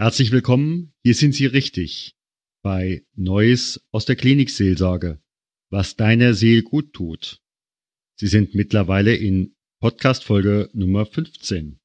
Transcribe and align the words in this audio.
Herzlich 0.00 0.30
willkommen, 0.30 0.92
hier 1.02 1.14
sind 1.14 1.34
Sie 1.34 1.46
richtig 1.46 2.14
bei 2.62 3.02
Neues 3.16 3.84
aus 3.90 4.04
der 4.04 4.14
Klinikseelsorge, 4.14 5.18
was 5.70 5.96
deiner 5.96 6.34
Seele 6.34 6.62
gut 6.62 6.92
tut. 6.92 7.40
Sie 8.14 8.28
sind 8.28 8.54
mittlerweile 8.54 9.16
in 9.16 9.56
Podcast 9.80 10.22
Folge 10.22 10.70
Nummer 10.72 11.04
15. 11.04 11.80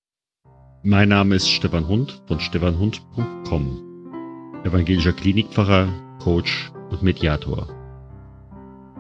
Mein 0.84 1.10
Name 1.10 1.38
ist 1.38 1.50
Stefan 1.50 1.88
Hund 1.88 2.22
von 2.28 2.40
stefanhund.com, 2.40 4.62
evangelischer 4.64 5.14
Klinikpfarrer, 5.14 6.20
Coach 6.20 6.72
und 6.92 7.02
Mediator. 7.02 7.68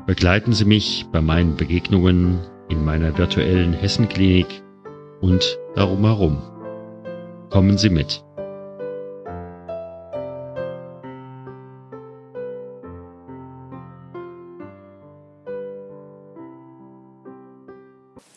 Begleiten 0.08 0.54
Sie 0.54 0.66
mich 0.66 1.06
bei 1.12 1.22
meinen 1.22 1.56
Begegnungen 1.56 2.40
in 2.68 2.84
meiner 2.84 3.16
virtuellen 3.16 3.74
Hessenklinik 3.74 4.64
und 5.22 5.60
darum 5.76 6.04
herum. 6.04 6.42
Kommen 7.52 7.78
Sie 7.78 7.92
mit. 7.92 8.24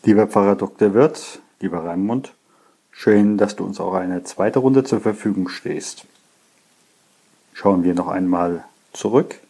Lieber 0.06 0.28
Pfarrer 0.28 0.54
Dr. 0.54 0.94
Wirth, 0.94 1.40
lieber 1.58 1.82
Raimund, 1.84 2.32
schön, 2.92 3.38
dass 3.38 3.56
du 3.56 3.64
uns 3.64 3.80
auch 3.80 3.94
eine 3.94 4.22
zweite 4.22 4.60
Runde 4.60 4.84
zur 4.84 5.00
Verfügung 5.00 5.48
stehst. 5.48 6.06
Schauen 7.54 7.82
wir 7.82 7.92
noch 7.92 8.06
einmal 8.06 8.64
zurück. 8.92 9.40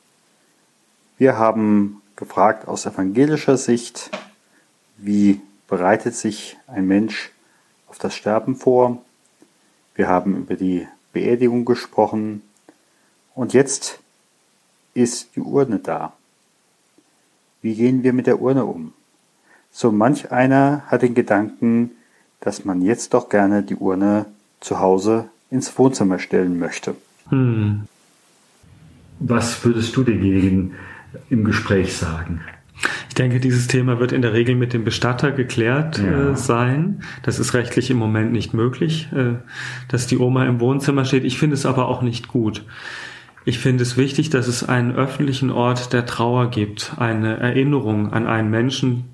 Wir 1.19 1.37
haben 1.37 2.01
gefragt 2.17 2.69
aus 2.69 2.87
evangelischer 2.87 3.59
Sicht, 3.59 4.11
wie 4.97 5.43
bereitet 5.69 6.15
sich 6.15 6.57
ein 6.67 6.87
Mensch 6.87 7.33
auf 7.87 7.99
das 7.99 8.15
Sterben 8.15 8.57
vor? 8.57 9.03
Wir 9.95 10.09
haben 10.09 10.39
über 10.39 10.55
die 10.55 10.89
Beerdigung 11.13 11.67
gesprochen 11.67 12.41
und 13.35 13.53
jetzt 13.53 14.01
ist 14.95 15.37
die 15.37 15.41
Urne 15.41 15.81
da. 15.81 16.15
Wie 17.61 17.75
gehen 17.75 18.03
wir 18.03 18.15
mit 18.15 18.27
der 18.27 18.41
Urne 18.41 18.65
um? 18.65 18.95
So 19.79 19.93
manch 19.93 20.33
einer 20.33 20.85
hat 20.87 21.03
den 21.03 21.13
Gedanken, 21.13 21.91
dass 22.41 22.65
man 22.65 22.81
jetzt 22.81 23.13
doch 23.13 23.29
gerne 23.29 23.63
die 23.63 23.75
Urne 23.75 24.25
zu 24.59 24.81
Hause 24.81 25.27
ins 25.51 25.79
Wohnzimmer 25.79 26.19
stellen 26.19 26.59
möchte. 26.59 26.95
Hm. 27.29 27.83
Was 29.19 29.63
würdest 29.67 29.95
du 29.95 30.03
denjenigen 30.03 30.73
im 31.29 31.45
Gespräch 31.45 31.95
sagen? 31.95 32.41
Ich 33.11 33.15
denke, 33.17 33.39
dieses 33.39 33.67
Thema 33.67 34.01
wird 34.01 34.13
in 34.13 34.23
der 34.23 34.33
Regel 34.33 34.55
mit 34.55 34.73
dem 34.73 34.83
Bestatter 34.83 35.31
geklärt 35.31 35.99
ja. 35.99 36.31
äh, 36.31 36.37
sein. 36.37 37.03
Das 37.23 37.39
ist 37.39 37.53
rechtlich 37.53 37.91
im 37.91 37.99
Moment 37.99 38.33
nicht 38.33 38.55
möglich, 38.55 39.11
äh, 39.13 39.35
dass 39.89 40.07
die 40.07 40.17
Oma 40.17 40.47
im 40.47 40.59
Wohnzimmer 40.59 41.05
steht. 41.05 41.25
Ich 41.25 41.39
finde 41.39 41.53
es 41.53 41.67
aber 41.67 41.89
auch 41.89 42.01
nicht 42.01 42.29
gut. 42.29 42.65
Ich 43.45 43.59
finde 43.59 43.83
es 43.83 43.99
wichtig, 43.99 44.31
dass 44.31 44.49
es 44.49 44.67
einen 44.67 44.93
öffentlichen 44.93 45.51
Ort 45.51 45.93
der 45.93 46.07
Trauer 46.07 46.51
gibt, 46.51 46.95
eine 46.97 47.37
Erinnerung 47.37 48.15
an 48.15 48.27
einen 48.27 48.51
Menschen, 48.51 49.05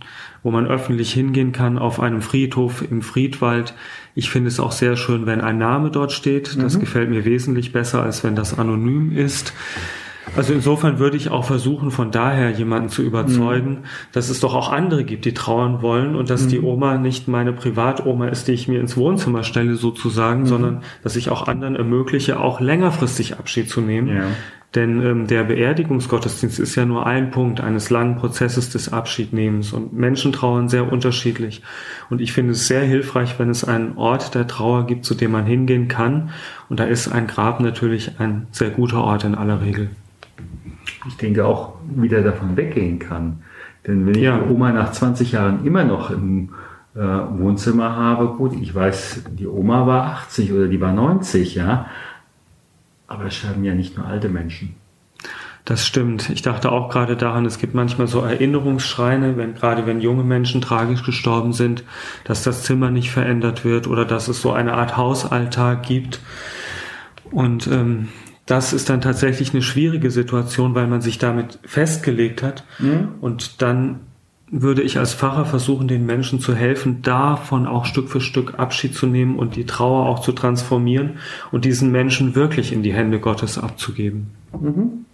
wo 0.43 0.51
man 0.51 0.67
öffentlich 0.67 1.13
hingehen 1.13 1.53
kann 1.53 1.79
auf 1.79 2.01
einem 2.01 2.23
Friedhof 2.23 2.83
im 2.89 3.03
Friedwald. 3.03 3.75
Ich 4.15 4.31
finde 4.31 4.49
es 4.49 4.61
auch 4.61 4.73
sehr 4.73 4.97
schön, 4.97 5.27
wenn 5.27 5.41
ein 5.41 5.59
Name 5.59 5.91
dort 5.91 6.13
steht. 6.13 6.61
Das 6.61 6.77
mhm. 6.77 6.81
gefällt 6.81 7.11
mir 7.11 7.25
wesentlich 7.25 7.73
besser, 7.73 8.03
als 8.03 8.25
wenn 8.25 8.35
das 8.35 8.59
anonym 8.59 9.17
ist. 9.17 9.53
Also 10.35 10.55
insofern 10.55 10.99
würde 10.99 11.17
ich 11.17 11.31
auch 11.31 11.45
versuchen, 11.45 11.91
von 11.91 12.11
daher 12.11 12.51
jemanden 12.51 12.89
zu 12.89 13.03
überzeugen, 13.03 13.71
mhm. 13.71 13.85
dass 14.13 14.31
es 14.31 14.41
doch 14.41 14.55
auch 14.55 14.71
andere 14.73 15.05
gibt, 15.05 15.25
die 15.25 15.35
trauern 15.35 15.83
wollen 15.83 16.15
und 16.15 16.31
dass 16.31 16.45
mhm. 16.45 16.49
die 16.49 16.61
Oma 16.61 16.97
nicht 16.97 17.29
meine 17.29 17.53
Privatoma 17.53 18.29
ist, 18.29 18.49
die 18.49 18.53
ich 18.53 18.69
mir 18.69 18.81
ins 18.81 18.97
Wohnzimmer 18.97 19.43
stelle 19.43 19.75
sozusagen, 19.75 20.43
mhm. 20.43 20.47
sondern 20.47 20.83
dass 21.03 21.17
ich 21.17 21.29
auch 21.29 21.49
anderen 21.49 21.77
ermögliche, 21.77 22.41
auch 22.41 22.61
längerfristig 22.61 23.39
Abschied 23.39 23.69
zu 23.69 23.81
nehmen. 23.81 24.09
Ja. 24.09 24.25
Denn 24.75 25.05
ähm, 25.05 25.27
der 25.27 25.45
Beerdigungsgottesdienst 25.45 26.59
ist 26.59 26.77
ja 26.77 26.87
nur 26.87 27.07
ein 27.07 27.31
Punkt 27.31 27.61
eines 27.61 27.91
langen 27.91 28.17
Prozesses 28.17 28.71
des 28.71 28.91
Abschiednehmens 28.91 29.73
und 29.75 29.93
Menschen 29.93 30.33
trauern 30.33 30.71
sehr 30.71 30.91
unterschiedlich. 30.91 31.63
Und 32.09 32.23
ich 32.23 32.33
finde 32.33 32.53
es 32.53 32.69
sehr 32.69 32.83
hilfreich, 32.83 33.39
wenn 33.39 33.51
es 33.51 33.65
einen 33.65 33.99
Ort 33.99 34.35
der 34.35 34.47
Trauer 34.47 34.87
gibt, 34.87 35.05
zu 35.05 35.15
dem 35.15 35.33
man 35.33 35.45
hingehen 35.45 35.89
kann. 35.89 36.31
Und 36.71 36.81
da 36.81 36.85
ist 36.85 37.09
ein 37.09 37.27
Grab 37.27 37.61
natürlich 37.61 38.19
ein 38.19 38.47
sehr 38.51 38.71
guter 38.71 39.05
Ort 39.05 39.25
in 39.25 39.35
aller 39.35 39.61
Regel. 39.61 39.91
Ich 41.07 41.17
denke 41.17 41.45
auch 41.45 41.75
wieder 41.95 42.23
davon 42.23 42.57
weggehen 42.57 42.99
kann. 42.99 43.43
Denn 43.87 44.07
wenn 44.07 44.15
ich 44.15 44.23
ja. 44.23 44.39
die 44.39 44.51
Oma 44.51 44.73
nach 44.73 44.93
20 44.93 45.33
Jahren 45.33 45.67
immer 45.67 45.85
noch 45.85 46.11
im 46.11 46.51
äh, 46.95 46.99
Wohnzimmer 47.01 47.97
habe, 47.97 48.29
gut, 48.29 48.55
ich 48.61 48.75
weiß, 48.75 49.25
die 49.33 49.47
Oma 49.47 49.87
war 49.87 50.07
80 50.13 50.53
oder 50.53 50.69
die 50.69 50.81
war 50.81 50.93
90, 50.93 51.57
ja, 51.57 51.87
aber 53.13 53.27
es 53.27 53.37
sterben 53.37 53.65
ja 53.65 53.75
nicht 53.75 53.97
nur 53.97 54.07
alte 54.07 54.29
Menschen. 54.29 54.75
Das 55.65 55.87
stimmt. 55.87 56.29
Ich 56.31 56.43
dachte 56.43 56.73
auch 56.73 56.89
gerade 56.89 57.17
daran, 57.17 57.47
es 57.47 57.59
gibt 57.59 57.73
manchmal 57.75 58.09
so 58.09 58.21
Erinnerungsschreine, 58.21 59.37
wenn, 59.37 59.55
gerade 59.55 59.87
wenn 59.87 60.01
junge 60.01 60.25
Menschen 60.25 60.61
tragisch 60.61 61.05
gestorben 61.05 61.53
sind, 61.53 61.85
dass 62.25 62.43
das 62.43 62.65
Zimmer 62.65 62.91
nicht 62.91 63.13
verändert 63.13 63.65
wird 63.65 63.87
oder 63.87 64.05
dass 64.05 64.27
es 64.27 64.43
so 64.43 64.53
eine 64.53 64.73
Art 64.75 64.97
Hausalltag 64.97 65.85
gibt. 65.85 66.19
Und 67.31 67.69
ähm, 67.69 68.09
das 68.47 68.73
ist 68.73 68.91
dann 68.91 69.01
tatsächlich 69.01 69.53
eine 69.53 69.63
schwierige 69.63 70.11
Situation, 70.11 70.75
weil 70.75 70.89
man 70.89 71.01
sich 71.01 71.19
damit 71.19 71.61
festgelegt 71.65 72.43
hat 72.43 72.65
mhm. 72.81 73.15
und 73.21 73.63
dann 73.63 74.01
würde 74.53 74.83
ich 74.83 74.99
als 74.99 75.15
Pfarrer 75.15 75.47
versuchen, 75.47 75.89
den 75.89 76.05
Menschen 76.05 76.39
zu 76.39 76.55
helfen, 76.55 77.01
davon 77.01 77.67
auch 77.67 77.87
Stück 77.87 78.11
für 78.11 78.21
Stück 78.21 78.59
Abschied 78.59 78.95
zu 78.95 79.07
nehmen 79.07 79.37
und 79.37 79.57
die 79.57 79.65
Trauer 79.65 80.07
auch 80.07 80.21
zu 80.21 80.33
transformieren 80.33 81.13
und 81.51 81.65
diesen 81.65 81.91
Menschen 81.91 82.35
wirklich 82.35 82.71
in 82.71 82.83
die 82.83 82.93
Hände 82.93 83.19
Gottes 83.19 83.57
abzugeben. 83.57 84.31
Mhm. 84.61 85.07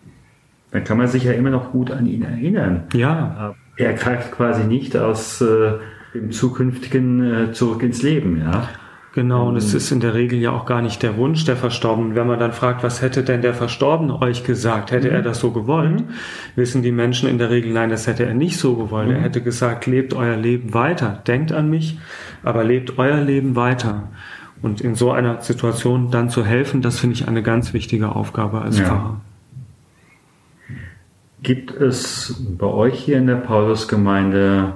Dann 0.72 0.82
kann 0.82 0.98
man 0.98 1.06
sich 1.06 1.22
ja 1.22 1.32
immer 1.32 1.50
noch 1.50 1.70
gut 1.70 1.92
an 1.92 2.06
ihn 2.06 2.22
erinnern. 2.22 2.82
Ja. 2.92 3.54
Er 3.76 3.92
greift 3.94 4.32
quasi 4.32 4.64
nicht 4.64 4.96
aus 4.96 5.40
äh, 5.40 5.74
dem 6.14 6.32
zukünftigen 6.32 7.50
äh, 7.50 7.52
zurück 7.52 7.84
ins 7.84 8.02
Leben, 8.02 8.40
ja. 8.40 8.68
Genau, 9.14 9.48
und 9.48 9.56
es 9.56 9.72
mhm. 9.72 9.76
ist 9.78 9.90
in 9.90 10.00
der 10.00 10.14
Regel 10.14 10.38
ja 10.38 10.52
auch 10.52 10.66
gar 10.66 10.82
nicht 10.82 11.02
der 11.02 11.16
Wunsch 11.16 11.44
der 11.44 11.56
Verstorbenen. 11.56 12.14
Wenn 12.14 12.26
man 12.26 12.38
dann 12.38 12.52
fragt, 12.52 12.82
was 12.82 13.00
hätte 13.00 13.22
denn 13.24 13.42
der 13.42 13.54
Verstorbene 13.54 14.20
euch 14.20 14.44
gesagt? 14.44 14.90
Hätte 14.90 15.08
mhm. 15.08 15.14
er 15.14 15.22
das 15.22 15.40
so 15.40 15.50
gewollt? 15.50 16.00
Mhm. 16.00 16.08
Wissen 16.56 16.82
die 16.82 16.92
Menschen 16.92 17.28
in 17.28 17.38
der 17.38 17.50
Regel, 17.50 17.72
nein, 17.72 17.90
das 17.90 18.06
hätte 18.06 18.26
er 18.26 18.34
nicht 18.34 18.58
so 18.58 18.76
gewollt. 18.76 19.08
Mhm. 19.08 19.16
Er 19.16 19.22
hätte 19.22 19.40
gesagt, 19.40 19.86
lebt 19.86 20.14
euer 20.14 20.36
Leben 20.36 20.74
weiter. 20.74 21.22
Denkt 21.26 21.52
an 21.52 21.70
mich, 21.70 21.98
aber 22.42 22.64
lebt 22.64 22.98
euer 22.98 23.20
Leben 23.20 23.56
weiter. 23.56 24.08
Und 24.60 24.80
in 24.80 24.94
so 24.94 25.12
einer 25.12 25.40
Situation 25.40 26.10
dann 26.10 26.30
zu 26.30 26.44
helfen, 26.44 26.82
das 26.82 26.98
finde 26.98 27.14
ich 27.14 27.28
eine 27.28 27.42
ganz 27.42 27.72
wichtige 27.72 28.14
Aufgabe 28.14 28.60
als 28.60 28.78
ja. 28.78 28.86
Pfarrer. 28.86 29.20
Gibt 31.42 31.70
es 31.70 32.44
bei 32.58 32.66
euch 32.66 32.98
hier 32.98 33.18
in 33.18 33.28
der 33.28 33.36
Paulusgemeinde 33.36 34.74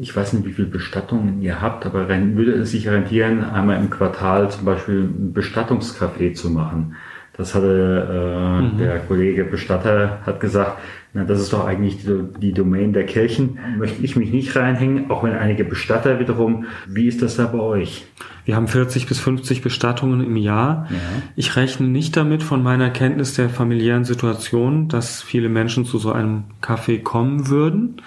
ich 0.00 0.14
weiß 0.14 0.32
nicht, 0.32 0.46
wie 0.46 0.52
viele 0.52 0.68
Bestattungen 0.68 1.42
ihr 1.42 1.60
habt, 1.60 1.84
aber 1.86 2.08
würde 2.08 2.52
es 2.52 2.70
sich 2.70 2.88
rentieren, 2.88 3.44
einmal 3.44 3.78
im 3.78 3.90
Quartal 3.90 4.50
zum 4.50 4.64
Beispiel 4.64 5.00
ein 5.00 5.34
Bestattungscafé 5.34 6.34
zu 6.34 6.50
machen? 6.50 6.96
Das 7.34 7.54
hatte 7.54 8.08
äh, 8.10 8.62
mhm. 8.62 8.78
der 8.78 8.98
Kollege 9.00 9.44
Bestatter 9.44 10.20
hat 10.26 10.40
gesagt, 10.40 10.78
na, 11.14 11.24
das 11.24 11.40
ist 11.40 11.52
doch 11.52 11.66
eigentlich 11.66 12.04
die, 12.04 12.24
die 12.38 12.52
Domain 12.52 12.92
der 12.92 13.04
Kirchen. 13.04 13.58
Möchte 13.78 14.02
ich 14.02 14.16
mich 14.16 14.30
nicht 14.32 14.54
reinhängen, 14.54 15.10
auch 15.10 15.24
wenn 15.24 15.32
einige 15.32 15.64
Bestatter 15.64 16.18
wiederum. 16.20 16.66
Wie 16.86 17.06
ist 17.06 17.22
das 17.22 17.36
da 17.36 17.46
bei 17.46 17.58
euch? 17.58 18.06
Wir 18.44 18.56
haben 18.56 18.68
40 18.68 19.06
bis 19.06 19.18
50 19.20 19.62
Bestattungen 19.62 20.24
im 20.24 20.36
Jahr. 20.36 20.88
Ja. 20.90 20.96
Ich 21.36 21.56
rechne 21.56 21.86
nicht 21.86 22.16
damit 22.16 22.42
von 22.42 22.62
meiner 22.62 22.90
Kenntnis 22.90 23.34
der 23.34 23.48
familiären 23.48 24.04
Situation, 24.04 24.88
dass 24.88 25.22
viele 25.22 25.48
Menschen 25.48 25.84
zu 25.84 25.98
so 25.98 26.12
einem 26.12 26.44
Café 26.62 27.02
kommen 27.02 27.48
würden. 27.48 28.00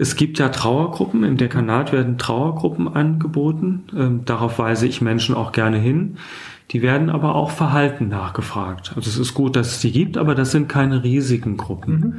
Es 0.00 0.16
gibt 0.16 0.38
ja 0.38 0.48
Trauergruppen. 0.48 1.24
Im 1.24 1.36
Dekanat 1.36 1.92
werden 1.92 2.16
Trauergruppen 2.16 2.88
angeboten. 2.88 3.84
Ähm, 3.94 4.24
darauf 4.24 4.58
weise 4.58 4.86
ich 4.86 5.02
Menschen 5.02 5.34
auch 5.34 5.52
gerne 5.52 5.76
hin. 5.76 6.16
Die 6.70 6.80
werden 6.80 7.10
aber 7.10 7.34
auch 7.34 7.50
Verhalten 7.50 8.08
nachgefragt. 8.08 8.94
Also 8.96 9.10
es 9.10 9.18
ist 9.18 9.34
gut, 9.34 9.56
dass 9.56 9.72
es 9.72 9.80
die 9.80 9.92
gibt, 9.92 10.16
aber 10.16 10.34
das 10.34 10.52
sind 10.52 10.70
keine 10.70 11.04
riesigen 11.04 11.58
Gruppen. 11.58 12.00
Mhm. 12.00 12.14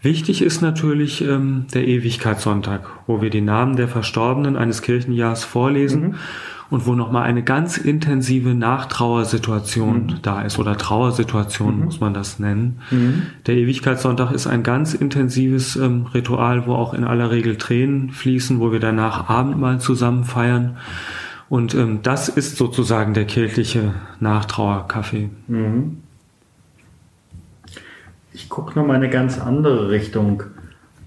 Wichtig 0.00 0.40
ist 0.40 0.62
natürlich 0.62 1.20
ähm, 1.20 1.66
der 1.74 1.86
Ewigkeitssonntag, 1.86 2.88
wo 3.06 3.20
wir 3.20 3.28
die 3.28 3.42
Namen 3.42 3.76
der 3.76 3.88
Verstorbenen 3.88 4.56
eines 4.56 4.80
Kirchenjahrs 4.80 5.44
vorlesen. 5.44 6.02
Mhm 6.02 6.14
und 6.70 6.86
wo 6.86 6.94
nochmal 6.94 7.24
eine 7.24 7.42
ganz 7.42 7.76
intensive 7.76 8.54
Nachtrauersituation 8.54 10.06
mhm. 10.06 10.22
da 10.22 10.42
ist 10.42 10.58
oder 10.58 10.76
Trauersituation 10.78 11.78
mhm. 11.78 11.84
muss 11.84 12.00
man 12.00 12.14
das 12.14 12.38
nennen. 12.38 12.80
Mhm. 12.90 13.22
Der 13.46 13.56
Ewigkeitssonntag 13.56 14.30
ist 14.30 14.46
ein 14.46 14.62
ganz 14.62 14.94
intensives 14.94 15.76
ähm, 15.76 16.06
Ritual, 16.14 16.66
wo 16.66 16.74
auch 16.74 16.94
in 16.94 17.04
aller 17.04 17.30
Regel 17.30 17.56
Tränen 17.56 18.10
fließen, 18.10 18.60
wo 18.60 18.70
wir 18.72 18.80
danach 18.80 19.28
Abendmahl 19.28 19.80
zusammen 19.80 20.24
feiern. 20.24 20.76
Und 21.48 21.74
ähm, 21.74 22.00
das 22.02 22.28
ist 22.28 22.56
sozusagen 22.56 23.12
der 23.12 23.24
kirchliche 23.24 23.94
Nachtrauerkaffee. 24.20 25.30
Mhm. 25.48 25.98
Ich 28.32 28.48
gucke 28.48 28.78
noch 28.78 28.86
mal 28.86 28.94
eine 28.94 29.10
ganz 29.10 29.40
andere 29.40 29.90
Richtung. 29.90 30.44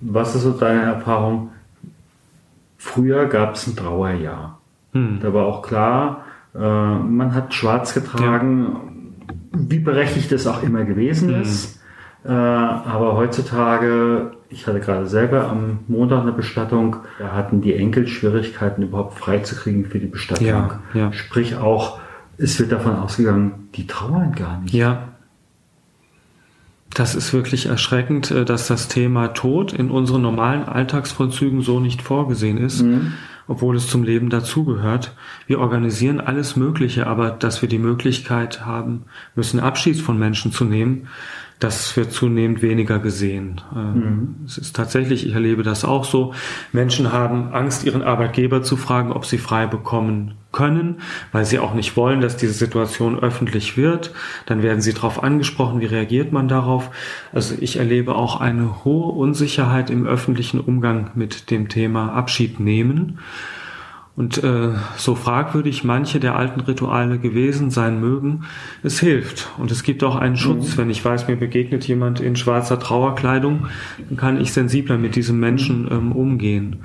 Was 0.02 0.36
ist 0.36 0.42
so 0.42 0.52
deine 0.52 0.82
Erfahrung? 0.82 1.52
Früher 2.78 3.28
gab 3.28 3.56
es 3.56 3.66
ein 3.66 3.78
Trauerjahr. 3.78 4.60
Hm. 4.94 5.20
Da 5.22 5.34
war 5.34 5.46
auch 5.46 5.62
klar, 5.62 6.24
Äh, 6.56 6.60
man 6.60 7.34
hat 7.34 7.54
schwarz 7.54 7.94
getragen, 7.94 8.68
ja. 9.28 9.60
wie 9.70 9.80
berechtigt 9.80 10.32
es 10.32 10.46
auch 10.46 10.62
immer 10.62 10.84
gewesen 10.84 11.36
mhm. 11.36 11.42
ist. 11.42 11.80
Äh, 12.26 12.30
aber 12.30 13.16
heutzutage, 13.18 14.32
ich 14.50 14.68
hatte 14.68 14.80
gerade 14.80 15.08
selber 15.08 15.50
am 15.50 15.80
Montag 15.88 16.22
eine 16.22 16.32
Bestattung, 16.32 16.98
da 17.20 17.34
hatten 17.34 17.62
die 17.62 17.76
Enkel 17.76 18.08
Schwierigkeiten 18.08 18.84
überhaupt 18.84 19.18
freizukriegen 19.18 19.86
für 19.86 20.00
die 20.00 20.08
Bestattung. 20.08 20.46
Ja, 20.46 20.80
ja. 20.94 21.12
Sprich 21.12 21.56
auch, 21.58 22.00
es 22.38 22.60
wird 22.60 22.72
davon 22.72 22.96
ausgegangen, 22.96 23.70
die 23.76 23.88
trauern 23.88 24.34
gar 24.34 24.62
nicht. 24.62 24.74
Ja. 24.74 25.10
Das 26.94 27.16
ist 27.16 27.34
wirklich 27.34 27.66
erschreckend, 27.66 28.30
äh, 28.30 28.46
dass 28.46 28.68
das 28.68 28.88
Thema 28.88 29.30
Tod 29.30 29.74
in 29.74 29.90
unseren 29.90 30.22
normalen 30.22 30.64
Alltagsvollzügen 30.64 31.62
so 31.62 31.80
nicht 31.80 32.04
vorgesehen 32.04 32.58
ist. 32.58 32.84
Mhm 32.84 33.14
obwohl 33.48 33.76
es 33.76 33.88
zum 33.88 34.04
Leben 34.04 34.30
dazugehört. 34.30 35.16
Wir 35.48 35.60
organisieren 35.60 36.20
alles 36.20 36.56
Mögliche, 36.56 37.08
aber 37.08 37.32
dass 37.32 37.62
wir 37.62 37.70
die 37.70 37.80
Möglichkeit 37.80 38.66
haben 38.66 39.04
müssen, 39.36 39.60
Abschied 39.60 40.00
von 40.00 40.18
Menschen 40.18 40.52
zu 40.52 40.66
nehmen, 40.66 41.08
das 41.64 41.96
wird 41.96 42.12
zunehmend 42.12 42.62
weniger 42.62 43.00
gesehen. 43.00 43.62
Ähm, 43.74 43.94
mhm. 43.94 44.36
Es 44.46 44.58
ist 44.58 44.76
tatsächlich, 44.76 45.26
ich 45.26 45.34
erlebe 45.34 45.64
das 45.64 45.86
auch 45.86 46.04
so. 46.04 46.34
Menschen 46.74 47.14
haben 47.14 47.54
Angst, 47.54 47.86
ihren 47.86 48.02
Arbeitgeber 48.02 48.64
zu 48.64 48.76
fragen, 48.76 49.14
ob 49.14 49.26
sie 49.26 49.38
frei 49.38 49.66
bekommen 49.66 50.34
können, 50.52 50.98
weil 51.32 51.46
sie 51.46 51.60
auch 51.60 51.74
nicht 51.74 51.96
wollen, 51.96 52.20
dass 52.20 52.36
diese 52.36 52.54
Situation 52.54 53.18
öffentlich 53.18 53.78
wird. 53.78 54.12
Dann 54.46 54.62
werden 54.62 54.82
sie 54.82 54.94
darauf 54.94 55.24
angesprochen, 55.24 55.80
wie 55.80 55.86
reagiert 55.86 56.34
man 56.34 56.50
darauf. 56.50 56.92
Also 57.32 57.56
ich 57.58 57.78
erlebe 57.78 58.16
auch 58.16 58.42
eine 58.42 58.84
hohe 58.84 59.14
Unsicherheit 59.14 59.90
im 59.90 60.06
öffentlichen 60.06 60.60
Umgang 60.60 61.12
mit 61.16 61.50
dem 61.50 61.70
Thema 61.70 62.12
Abschied 62.12 62.60
nehmen. 62.60 63.20
Und 64.16 64.44
äh, 64.44 64.70
so 64.96 65.16
fragwürdig 65.16 65.84
manche 65.84 66.20
der 66.20 66.36
alten 66.36 66.60
Rituale 66.60 67.18
gewesen 67.18 67.72
sein 67.72 68.00
mögen, 68.00 68.44
es 68.84 69.00
hilft. 69.00 69.50
Und 69.58 69.72
es 69.72 69.82
gibt 69.82 70.04
auch 70.04 70.16
einen 70.16 70.38
Schutz. 70.38 70.74
Mhm. 70.74 70.78
Wenn 70.78 70.90
ich 70.92 71.04
weiß, 71.04 71.28
mir 71.28 71.36
begegnet 71.36 71.88
jemand 71.88 72.20
in 72.20 72.36
schwarzer 72.36 72.80
Trauerkleidung, 72.80 73.68
dann 74.10 74.18
kann 74.18 74.40
ich 74.40 74.54
sensibler 74.54 75.00
mit 75.00 75.16
diesem 75.16 75.40
Menschen 75.40 75.88
ähm, 75.92 76.12
umgehen. 76.12 76.84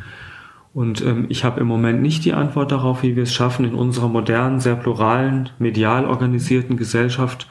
Und 0.73 1.05
ähm, 1.05 1.27
ich 1.29 1.45
habe 1.45 1.61
im 1.61 1.67
Moment 1.67 2.01
nicht 2.01 2.25
die 2.25 2.33
Antwort 2.33 2.73
darauf, 2.73 3.03
wie 3.03 3.15
wir 3.15 3.25
es 3.25 3.35
schaffen, 3.35 3.67
in 3.67 3.75
unserer 3.75 4.09
modernen, 4.09 4.61
sehr 4.61 4.77
pluralen, 4.77 5.51
medial 5.59 6.07
organisierten 6.07 6.77
Gesellschaft 6.77 7.47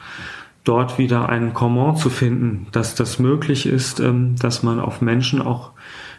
dort 0.64 0.98
wieder 0.98 1.28
einen 1.28 1.54
Comment 1.54 1.98
zu 1.98 2.10
finden, 2.10 2.66
dass 2.72 2.94
das 2.94 3.18
möglich 3.18 3.66
ist, 3.66 4.00
ähm, 4.00 4.34
dass 4.36 4.62
man 4.62 4.80
auf 4.80 5.00
Menschen 5.00 5.40
auch 5.40 5.70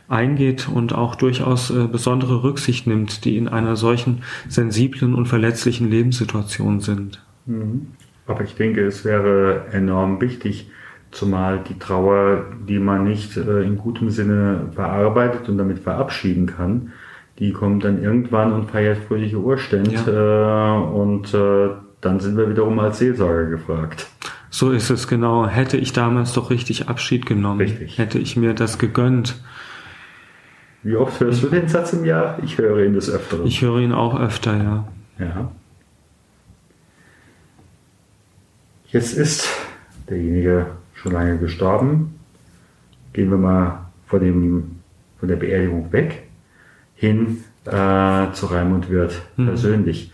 eingeht 0.10 0.68
und 0.68 0.94
auch 0.94 1.16
durchaus 1.16 1.70
äh, 1.70 1.88
besondere 1.88 2.44
Rücksicht 2.44 2.88
nimmt, 2.88 3.24
die 3.26 3.38
in 3.38 3.48
einer 3.48 3.76
solchen 3.76 4.24
sensiblen 4.48 5.14
und 5.14 5.28
verletzlichen 5.28 5.90
Lebenssituation 5.90 6.80
sind. 6.82 7.24
Mhm. 7.46 7.88
Aber 8.28 8.44
ich 8.44 8.56
denke, 8.56 8.86
es 8.86 9.06
wäre 9.06 9.66
enorm 9.72 10.22
wichtig, 10.22 10.70
zumal 11.12 11.64
die 11.68 11.80
Trauer, 11.80 12.46
die 12.68 12.80
man 12.80 13.04
nicht 13.04 13.38
äh, 13.38 13.64
in 13.64 13.78
gutem 13.78 14.10
Sinne 14.10 14.70
verarbeitet 14.74 15.50
und 15.50 15.58
damit 15.58 15.80
verabschieden 15.80 16.46
kann, 16.46 16.92
die 17.40 17.52
kommt 17.52 17.84
dann 17.84 18.04
irgendwann 18.04 18.52
und 18.52 18.70
feiert 18.70 18.98
fröhliche 19.08 19.38
Urstände 19.38 19.94
ja. 19.94 20.78
äh, 20.78 20.82
und 20.82 21.34
äh, 21.34 21.70
dann 22.02 22.20
sind 22.20 22.38
wir 22.38 22.50
wiederum 22.50 22.80
als 22.80 23.00
Seelsorger 23.00 23.50
gefragt. 23.50 24.08
So 24.50 24.72
ist 24.72 24.90
es 24.90 25.08
genau. 25.08 25.48
Hätte 25.48 25.78
ich 25.78 25.94
damals 25.94 26.34
doch 26.34 26.50
richtig 26.50 26.90
Abschied 26.90 27.26
genommen, 27.26 27.62
richtig. 27.62 27.98
hätte 27.98 28.20
ich 28.20 28.36
mir 28.36 28.54
das 28.54 28.78
gegönnt, 28.78 29.42
wie 30.84 30.96
oft 30.96 31.20
hörst 31.20 31.44
du 31.44 31.48
den 31.48 31.68
Satz 31.68 31.94
im 31.94 32.06
Jahr? 32.06 32.40
Ich 32.44 32.58
höre 32.58 32.86
ihn 32.86 32.94
des 32.94 33.10
Öfteren. 33.10 33.46
Ich 33.46 33.62
höre 33.62 33.80
ihn 33.80 33.92
auch 33.92 34.20
öfter, 34.20 34.56
ja. 34.58 34.88
Ja. 35.20 35.52
Jetzt 38.88 39.14
ist 39.14 39.48
derjenige 40.10 40.68
schon 40.94 41.12
lange 41.12 41.38
gestorben. 41.38 42.20
Gehen 43.14 43.30
wir 43.30 43.38
mal 43.38 43.86
von, 44.08 44.22
dem, 44.22 44.80
von 45.20 45.28
der 45.28 45.36
Beerdigung 45.36 45.92
weg 45.92 46.24
hin 46.96 47.44
äh, 47.66 48.32
zu 48.34 48.48
Raimund 48.48 48.90
Wirth 48.90 49.22
mhm. 49.38 49.48
persönlich. 49.48 50.12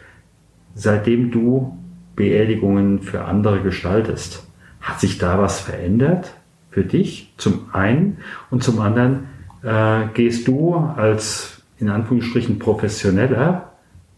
Seitdem 0.74 1.32
du 1.32 1.78
Beerdigungen 2.16 3.02
für 3.02 3.26
andere 3.26 3.62
gestaltest, 3.62 4.46
hat 4.82 5.00
sich 5.00 5.18
da 5.18 5.40
was 5.40 5.60
verändert 5.60 6.34
für 6.70 6.84
dich 6.84 7.34
zum 7.38 7.70
einen 7.74 8.18
und 8.50 8.64
zum 8.64 8.80
anderen, 8.80 9.28
äh, 9.66 10.08
gehst 10.14 10.48
du 10.48 10.76
als 10.76 11.62
in 11.80 11.90
Anführungsstrichen 11.90 12.60
professioneller 12.60 13.72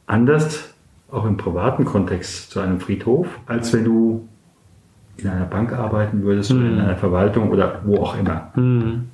anders 0.06 0.74
auch 1.12 1.26
im 1.26 1.38
privaten 1.38 1.86
Kontext 1.86 2.52
zu 2.52 2.60
einem 2.60 2.80
Friedhof, 2.80 3.28
als 3.46 3.74
wenn 3.74 3.86
du 3.86 4.28
in 5.16 5.28
einer 5.28 5.46
Bank 5.46 5.74
arbeiten 5.74 6.24
würdest 6.24 6.52
mhm. 6.52 6.58
oder 6.58 6.68
in 6.68 6.76
hm. 6.76 6.84
einer 6.84 6.96
Verwaltung 6.98 7.50
oder 7.50 7.82
wo 7.86 7.98
auch 7.98 8.20
immer. 8.20 8.52
Mhm. 8.56 9.06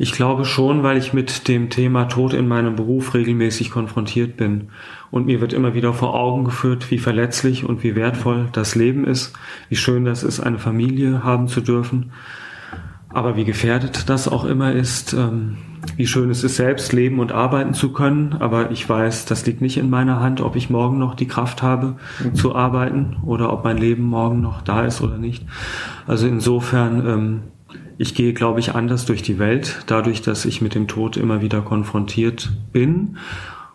Ich 0.00 0.12
glaube 0.12 0.44
schon, 0.44 0.82
weil 0.82 0.96
ich 0.96 1.12
mit 1.12 1.48
dem 1.48 1.70
Thema 1.70 2.04
Tod 2.04 2.32
in 2.32 2.48
meinem 2.48 2.76
Beruf 2.76 3.14
regelmäßig 3.14 3.70
konfrontiert 3.70 4.36
bin. 4.36 4.68
Und 5.10 5.26
mir 5.26 5.40
wird 5.40 5.52
immer 5.52 5.74
wieder 5.74 5.92
vor 5.92 6.14
Augen 6.14 6.44
geführt, 6.44 6.90
wie 6.90 6.98
verletzlich 6.98 7.64
und 7.64 7.82
wie 7.82 7.96
wertvoll 7.96 8.48
das 8.52 8.76
Leben 8.76 9.04
ist, 9.04 9.32
wie 9.68 9.76
schön 9.76 10.04
das 10.04 10.22
ist, 10.22 10.40
eine 10.40 10.58
Familie 10.58 11.24
haben 11.24 11.48
zu 11.48 11.60
dürfen 11.60 12.12
aber 13.10 13.36
wie 13.36 13.44
gefährdet 13.44 14.08
das 14.08 14.28
auch 14.28 14.44
immer 14.44 14.72
ist, 14.72 15.14
ähm, 15.14 15.56
wie 15.96 16.06
schön 16.06 16.30
es 16.30 16.44
ist, 16.44 16.56
selbst 16.56 16.92
leben 16.92 17.20
und 17.20 17.32
arbeiten 17.32 17.72
zu 17.72 17.92
können. 17.92 18.36
Aber 18.40 18.70
ich 18.70 18.88
weiß, 18.88 19.24
das 19.24 19.46
liegt 19.46 19.60
nicht 19.60 19.78
in 19.78 19.88
meiner 19.90 20.20
Hand, 20.20 20.40
ob 20.40 20.56
ich 20.56 20.70
morgen 20.70 20.98
noch 20.98 21.14
die 21.14 21.26
Kraft 21.26 21.62
habe 21.62 21.96
mhm. 22.22 22.34
zu 22.34 22.54
arbeiten 22.54 23.16
oder 23.24 23.52
ob 23.52 23.64
mein 23.64 23.78
Leben 23.78 24.04
morgen 24.04 24.40
noch 24.40 24.60
da 24.60 24.84
ist 24.84 25.00
oder 25.00 25.16
nicht. 25.16 25.44
Also 26.06 26.26
insofern, 26.26 27.06
ähm, 27.06 27.40
ich 27.96 28.14
gehe, 28.14 28.34
glaube 28.34 28.60
ich, 28.60 28.74
anders 28.74 29.06
durch 29.06 29.22
die 29.22 29.38
Welt, 29.38 29.82
dadurch, 29.86 30.22
dass 30.22 30.44
ich 30.44 30.60
mit 30.60 30.74
dem 30.74 30.86
Tod 30.86 31.16
immer 31.16 31.40
wieder 31.40 31.62
konfrontiert 31.62 32.50
bin. 32.72 33.16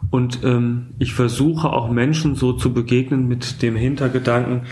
Und 0.09 0.43
ähm, 0.43 0.87
ich 0.99 1.13
versuche 1.13 1.71
auch 1.71 1.89
Menschen 1.89 2.35
so 2.35 2.53
zu 2.53 2.73
begegnen 2.73 3.27
mit 3.27 3.61
dem 3.61 3.75
Hintergedanken, 3.75 4.63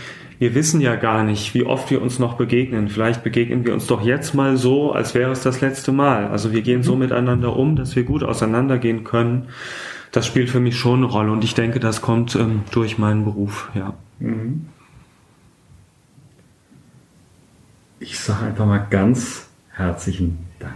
wir 0.42 0.56
wissen 0.56 0.80
ja 0.80 0.96
gar 0.96 1.22
nicht, 1.22 1.54
wie 1.54 1.62
oft 1.62 1.88
wir 1.92 2.02
uns 2.02 2.18
noch 2.18 2.34
begegnen. 2.34 2.88
Vielleicht 2.88 3.22
begegnen 3.22 3.64
wir 3.64 3.72
uns 3.72 3.86
doch 3.86 4.02
jetzt 4.02 4.34
mal 4.34 4.56
so, 4.56 4.90
als 4.90 5.14
wäre 5.14 5.30
es 5.30 5.40
das 5.40 5.60
letzte 5.60 5.92
Mal. 5.92 6.26
Also 6.26 6.52
wir 6.52 6.62
gehen 6.62 6.82
so 6.82 6.94
mhm. 6.94 7.02
miteinander 7.02 7.54
um, 7.54 7.76
dass 7.76 7.94
wir 7.94 8.02
gut 8.02 8.24
auseinandergehen 8.24 9.04
können. 9.04 9.50
Das 10.10 10.26
spielt 10.26 10.50
für 10.50 10.58
mich 10.58 10.76
schon 10.76 11.04
eine 11.04 11.06
Rolle 11.06 11.30
und 11.30 11.44
ich 11.44 11.54
denke, 11.54 11.78
das 11.78 12.02
kommt 12.02 12.34
ähm, 12.34 12.62
durch 12.72 12.98
meinen 12.98 13.24
Beruf, 13.24 13.70
ja. 13.74 13.94
Mhm. 14.18 14.66
Ich 18.00 18.18
sage 18.18 18.46
einfach 18.46 18.66
mal 18.66 18.84
ganz 18.90 19.48
herzlichen 19.70 20.38
Dank. 20.58 20.74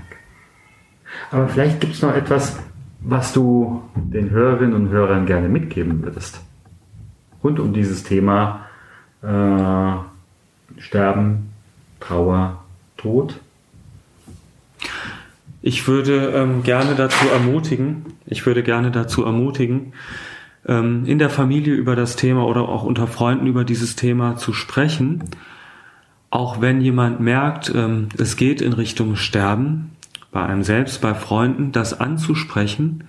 Aber 1.32 1.48
vielleicht 1.48 1.80
gibt 1.80 1.94
es 1.94 2.02
noch 2.02 2.14
etwas, 2.14 2.56
was 3.00 3.32
du 3.32 3.82
den 3.96 4.30
Hörerinnen 4.30 4.74
und 4.74 4.90
Hörern 4.90 5.26
gerne 5.26 5.48
mitgeben 5.48 6.04
würdest. 6.04 6.40
Rund 7.42 7.58
um 7.58 7.72
dieses 7.72 8.04
Thema 8.04 8.65
äh, 9.26 10.80
Sterben, 10.80 11.50
Trauer, 12.00 12.62
Tod? 12.96 13.40
Ich 15.62 15.88
würde 15.88 16.32
ähm, 16.34 16.62
gerne 16.62 16.94
dazu 16.94 17.26
ermutigen, 17.28 18.04
ich 18.26 18.46
würde 18.46 18.62
gerne 18.62 18.92
dazu 18.92 19.24
ermutigen, 19.24 19.94
ähm, 20.66 21.04
in 21.06 21.18
der 21.18 21.30
Familie 21.30 21.74
über 21.74 21.96
das 21.96 22.14
Thema 22.16 22.46
oder 22.46 22.68
auch 22.68 22.84
unter 22.84 23.06
Freunden 23.06 23.46
über 23.46 23.64
dieses 23.64 23.96
Thema 23.96 24.36
zu 24.36 24.52
sprechen. 24.52 25.24
Auch 26.30 26.60
wenn 26.60 26.80
jemand 26.80 27.20
merkt, 27.20 27.72
ähm, 27.74 28.08
es 28.16 28.36
geht 28.36 28.60
in 28.60 28.74
Richtung 28.74 29.16
Sterben, 29.16 29.92
bei 30.30 30.44
einem 30.44 30.62
selbst, 30.62 31.00
bei 31.00 31.14
Freunden, 31.14 31.72
das 31.72 31.98
anzusprechen. 31.98 33.04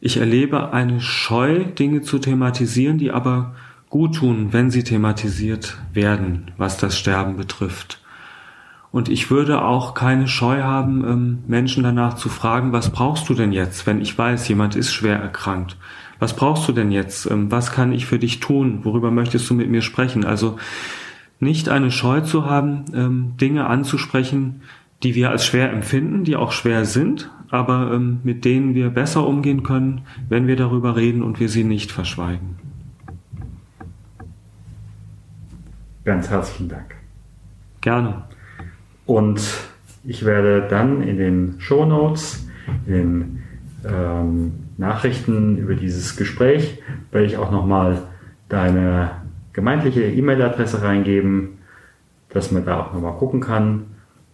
Ich 0.00 0.16
erlebe 0.16 0.72
eine 0.72 1.00
Scheu, 1.00 1.64
Dinge 1.64 2.00
zu 2.00 2.18
thematisieren, 2.18 2.98
die 2.98 3.10
aber 3.10 3.54
gut 3.90 4.14
tun, 4.14 4.52
wenn 4.52 4.70
sie 4.70 4.84
thematisiert 4.84 5.76
werden, 5.92 6.52
was 6.56 6.78
das 6.78 6.96
Sterben 6.96 7.36
betrifft. 7.36 8.00
Und 8.92 9.08
ich 9.08 9.30
würde 9.30 9.62
auch 9.62 9.94
keine 9.94 10.26
Scheu 10.26 10.62
haben, 10.62 11.04
ähm, 11.04 11.38
Menschen 11.46 11.82
danach 11.82 12.14
zu 12.14 12.28
fragen, 12.28 12.72
was 12.72 12.90
brauchst 12.90 13.28
du 13.28 13.34
denn 13.34 13.52
jetzt, 13.52 13.86
wenn 13.86 14.00
ich 14.00 14.16
weiß, 14.16 14.48
jemand 14.48 14.74
ist 14.74 14.92
schwer 14.92 15.16
erkrankt? 15.16 15.76
Was 16.18 16.34
brauchst 16.34 16.68
du 16.68 16.72
denn 16.72 16.90
jetzt? 16.90 17.30
Ähm, 17.30 17.50
was 17.50 17.72
kann 17.72 17.92
ich 17.92 18.06
für 18.06 18.18
dich 18.18 18.40
tun? 18.40 18.80
Worüber 18.84 19.10
möchtest 19.10 19.48
du 19.50 19.54
mit 19.54 19.70
mir 19.70 19.82
sprechen? 19.82 20.24
Also 20.24 20.56
nicht 21.38 21.68
eine 21.68 21.90
Scheu 21.90 22.20
zu 22.20 22.46
haben, 22.46 22.84
ähm, 22.94 23.32
Dinge 23.40 23.66
anzusprechen, 23.66 24.62
die 25.02 25.14
wir 25.14 25.30
als 25.30 25.46
schwer 25.46 25.72
empfinden, 25.72 26.24
die 26.24 26.36
auch 26.36 26.52
schwer 26.52 26.84
sind, 26.84 27.30
aber 27.48 27.98
mit 27.98 28.44
denen 28.44 28.74
wir 28.74 28.90
besser 28.90 29.26
umgehen 29.26 29.62
können, 29.62 30.02
wenn 30.28 30.46
wir 30.46 30.56
darüber 30.56 30.94
reden 30.94 31.22
und 31.22 31.40
wir 31.40 31.48
sie 31.48 31.64
nicht 31.64 31.90
verschweigen. 31.90 32.69
Ganz 36.10 36.28
herzlichen 36.28 36.68
Dank. 36.68 36.96
Gerne. 37.82 38.24
Und 39.06 39.40
ich 40.02 40.24
werde 40.24 40.66
dann 40.68 41.02
in 41.02 41.18
den 41.18 41.54
Show 41.60 41.84
Notes, 41.84 42.48
in 42.84 42.92
den 42.92 43.42
ähm, 43.88 44.52
Nachrichten 44.76 45.56
über 45.56 45.74
dieses 45.74 46.16
Gespräch, 46.16 46.82
werde 47.12 47.28
ich 47.28 47.36
auch 47.36 47.52
nochmal 47.52 47.98
deine 48.48 49.12
gemeindliche 49.52 50.02
E-Mail-Adresse 50.02 50.82
reingeben, 50.82 51.58
dass 52.30 52.50
man 52.50 52.64
da 52.64 52.80
auch 52.80 52.92
nochmal 52.92 53.14
gucken 53.14 53.38
kann. 53.38 53.86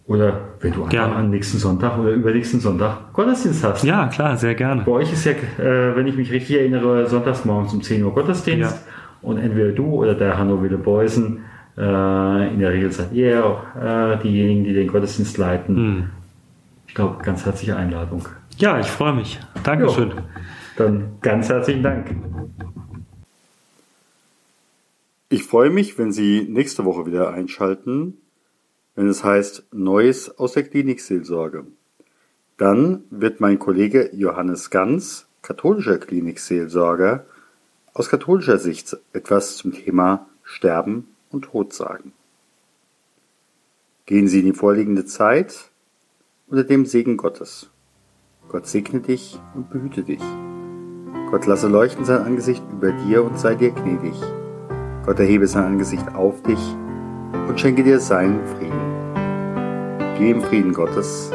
Oder 0.07 0.39
wenn 0.61 0.73
du 0.73 0.87
Gerne. 0.87 1.13
am 1.13 1.29
nächsten 1.29 1.59
Sonntag 1.59 1.99
oder 1.99 2.09
übernächsten 2.09 2.59
Sonntag 2.59 3.13
Gottesdienst 3.13 3.63
hast. 3.63 3.83
Ja, 3.83 4.07
klar, 4.07 4.35
sehr 4.35 4.55
gerne. 4.55 4.81
Bei 4.81 4.93
euch 4.93 5.13
ist 5.13 5.25
ja, 5.25 5.33
äh, 5.33 5.95
wenn 5.95 6.07
ich 6.07 6.17
mich 6.17 6.31
richtig 6.31 6.57
erinnere, 6.57 7.05
sonntags 7.05 7.45
morgens 7.45 7.71
um 7.71 7.83
10 7.83 8.03
Uhr 8.03 8.15
Gottesdienst. 8.15 8.71
Ja. 8.71 8.93
Und 9.21 9.37
entweder 9.37 9.73
du 9.73 9.85
oder 9.85 10.15
der 10.15 10.39
Hanno 10.39 10.63
Wille 10.63 10.79
Beusen, 10.79 11.41
in 11.83 12.59
der 12.59 12.73
Regel 12.73 12.91
seid 12.91 13.13
ihr 13.13 13.45
auch 13.45 13.75
äh, 13.75 14.17
diejenigen, 14.23 14.63
die 14.63 14.73
den 14.73 14.87
Gottesdienst 14.87 15.37
leiten. 15.37 15.75
Hm. 15.75 16.09
Ich 16.87 16.95
glaube, 16.95 17.23
ganz 17.23 17.45
herzliche 17.45 17.75
Einladung. 17.75 18.27
Ja, 18.57 18.79
ich 18.79 18.87
freue 18.87 19.13
mich. 19.13 19.39
Dankeschön. 19.63 20.09
Jo. 20.09 20.15
Dann 20.77 21.17
ganz 21.21 21.49
herzlichen 21.49 21.83
Dank. 21.83 22.15
Ich 25.29 25.43
freue 25.43 25.69
mich, 25.69 25.99
wenn 25.99 26.11
Sie 26.11 26.47
nächste 26.49 26.85
Woche 26.85 27.05
wieder 27.05 27.33
einschalten, 27.33 28.17
wenn 28.95 29.07
es 29.07 29.23
heißt 29.23 29.67
Neues 29.71 30.39
aus 30.39 30.53
der 30.53 30.63
Klinikseelsorge. 30.63 31.65
Dann 32.57 33.03
wird 33.11 33.39
mein 33.39 33.59
Kollege 33.59 34.09
Johannes 34.13 34.71
Ganz, 34.71 35.27
katholischer 35.43 35.99
Klinikseelsorger, 35.99 37.25
aus 37.93 38.09
katholischer 38.09 38.57
Sicht 38.57 38.97
etwas 39.13 39.57
zum 39.57 39.73
Thema 39.73 40.27
Sterben 40.43 41.05
und 41.31 41.43
Tod 41.43 41.73
sagen. 41.73 42.13
Gehen 44.05 44.27
Sie 44.27 44.39
in 44.39 44.45
die 44.45 44.53
vorliegende 44.53 45.05
Zeit 45.05 45.69
unter 46.47 46.63
dem 46.63 46.85
Segen 46.85 47.17
Gottes. 47.17 47.69
Gott 48.47 48.67
segne 48.67 49.01
dich 49.01 49.37
und 49.53 49.69
behüte 49.69 50.03
dich. 50.03 50.21
Gott 51.29 51.45
lasse 51.45 51.67
leuchten 51.67 52.05
sein 52.05 52.21
Angesicht 52.21 52.63
über 52.71 52.93
dir 52.93 53.23
und 53.23 53.37
sei 53.37 53.55
dir 53.55 53.71
gnädig. 53.71 54.15
Gott 55.05 55.19
erhebe 55.19 55.47
sein 55.47 55.65
Angesicht 55.65 56.15
auf 56.15 56.41
dich 56.43 56.59
und 57.49 57.59
schenke 57.59 57.83
dir 57.83 57.99
seinen 57.99 58.45
Frieden. 58.47 60.17
Geh 60.17 60.31
im 60.31 60.41
Frieden 60.41 60.73
Gottes. 60.73 61.31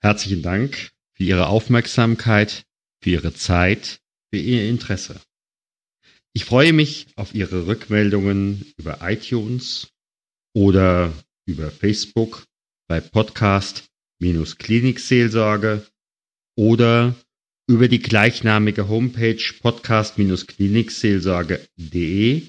Herzlichen 0.00 0.42
Dank 0.42 0.90
für 1.14 1.24
Ihre 1.24 1.48
Aufmerksamkeit, 1.48 2.64
für 3.02 3.10
Ihre 3.10 3.34
Zeit, 3.34 3.98
für 4.30 4.38
Ihr 4.38 4.68
Interesse. 4.68 5.20
Ich 6.32 6.44
freue 6.44 6.72
mich 6.72 7.08
auf 7.16 7.34
Ihre 7.34 7.66
Rückmeldungen 7.66 8.72
über 8.76 8.98
iTunes 9.02 9.88
oder 10.54 11.12
über 11.46 11.72
Facebook 11.72 12.44
bei 12.86 13.00
Podcast-Klinikseelsorge 13.00 15.84
oder 16.56 17.16
über 17.68 17.88
die 17.88 17.98
gleichnamige 17.98 18.88
Homepage 18.88 19.42
podcast-klinikseelsorge.de. 19.60 22.42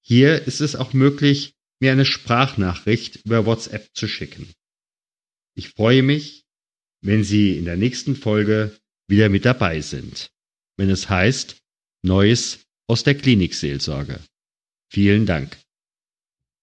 Hier 0.00 0.46
ist 0.46 0.60
es 0.60 0.76
auch 0.76 0.94
möglich, 0.94 1.54
mir 1.80 1.92
eine 1.92 2.06
Sprachnachricht 2.06 3.24
über 3.24 3.46
WhatsApp 3.46 3.88
zu 3.94 4.08
schicken. 4.08 4.52
Ich 5.58 5.70
freue 5.70 6.04
mich, 6.04 6.44
wenn 7.00 7.24
Sie 7.24 7.58
in 7.58 7.64
der 7.64 7.76
nächsten 7.76 8.14
Folge 8.14 8.78
wieder 9.08 9.28
mit 9.28 9.44
dabei 9.44 9.80
sind, 9.80 10.30
wenn 10.76 10.88
es 10.88 11.10
heißt 11.10 11.56
Neues 12.04 12.60
aus 12.86 13.02
der 13.02 13.16
Klinikseelsorge. 13.16 14.20
Vielen 14.88 15.26
Dank. 15.26 15.58